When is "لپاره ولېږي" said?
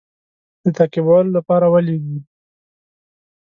1.37-2.19